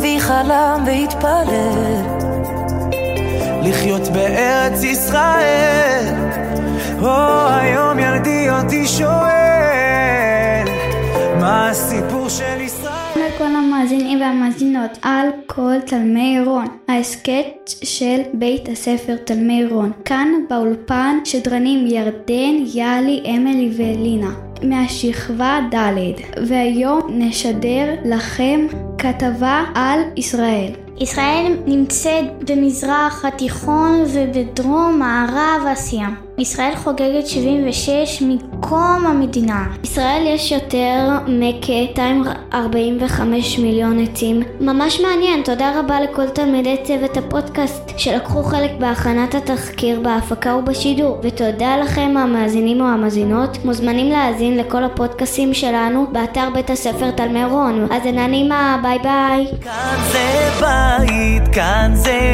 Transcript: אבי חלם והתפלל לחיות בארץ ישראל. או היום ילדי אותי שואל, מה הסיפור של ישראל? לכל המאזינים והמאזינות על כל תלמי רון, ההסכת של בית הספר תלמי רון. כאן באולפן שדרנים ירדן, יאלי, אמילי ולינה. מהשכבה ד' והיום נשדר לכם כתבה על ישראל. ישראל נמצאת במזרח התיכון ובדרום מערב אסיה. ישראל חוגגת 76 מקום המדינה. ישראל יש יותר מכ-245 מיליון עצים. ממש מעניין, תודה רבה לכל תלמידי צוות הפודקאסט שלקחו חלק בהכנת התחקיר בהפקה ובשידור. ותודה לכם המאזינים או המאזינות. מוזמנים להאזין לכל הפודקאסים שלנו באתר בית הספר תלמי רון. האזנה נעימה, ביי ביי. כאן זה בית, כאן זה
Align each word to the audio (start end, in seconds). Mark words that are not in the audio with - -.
אבי 0.00 0.20
חלם 0.20 0.82
והתפלל 0.86 1.94
לחיות 3.62 4.08
בארץ 4.08 4.84
ישראל. 4.84 6.14
או 7.02 7.48
היום 7.48 7.98
ילדי 7.98 8.50
אותי 8.50 8.86
שואל, 8.86 10.64
מה 11.40 11.68
הסיפור 11.68 12.28
של 12.28 12.60
ישראל? 12.60 12.94
לכל 13.16 13.44
המאזינים 13.44 14.20
והמאזינות 14.20 14.98
על 15.02 15.28
כל 15.46 15.80
תלמי 15.86 16.40
רון, 16.46 16.66
ההסכת 16.88 17.46
של 17.66 18.20
בית 18.34 18.68
הספר 18.68 19.16
תלמי 19.24 19.66
רון. 19.66 19.92
כאן 20.04 20.28
באולפן 20.50 21.18
שדרנים 21.24 21.86
ירדן, 21.86 22.64
יאלי, 22.74 23.22
אמילי 23.36 23.70
ולינה. 23.76 24.30
מהשכבה 24.62 25.60
ד' 25.74 25.96
והיום 26.46 27.00
נשדר 27.10 27.94
לכם 28.04 28.66
כתבה 29.00 29.64
על 29.74 30.00
ישראל. 30.16 30.72
ישראל 31.00 31.56
נמצאת 31.66 32.24
במזרח 32.50 33.24
התיכון 33.24 34.04
ובדרום 34.06 34.98
מערב 34.98 35.66
אסיה. 35.72 36.08
ישראל 36.38 36.76
חוגגת 36.76 37.26
76 37.26 38.22
מקום 38.22 39.06
המדינה. 39.06 39.66
ישראל 39.84 40.22
יש 40.26 40.52
יותר 40.52 41.08
מכ-245 41.26 43.22
מיליון 43.62 43.98
עצים. 43.98 44.42
ממש 44.60 45.00
מעניין, 45.00 45.42
תודה 45.42 45.80
רבה 45.80 46.00
לכל 46.00 46.28
תלמידי 46.28 46.76
צוות 46.82 47.16
הפודקאסט 47.16 47.98
שלקחו 47.98 48.42
חלק 48.42 48.70
בהכנת 48.78 49.34
התחקיר 49.34 50.00
בהפקה 50.00 50.54
ובשידור. 50.54 51.18
ותודה 51.22 51.76
לכם 51.76 52.16
המאזינים 52.16 52.80
או 52.80 52.86
המאזינות. 52.86 53.64
מוזמנים 53.64 54.08
להאזין 54.08 54.56
לכל 54.56 54.84
הפודקאסים 54.84 55.54
שלנו 55.54 56.06
באתר 56.12 56.48
בית 56.54 56.70
הספר 56.70 57.10
תלמי 57.10 57.44
רון. 57.44 57.86
האזנה 57.90 58.26
נעימה, 58.26 58.78
ביי 58.82 58.89
ביי. 58.98 59.46
כאן 59.64 59.98
זה 60.12 60.50
בית, 60.60 61.54
כאן 61.54 61.90
זה 61.94 62.29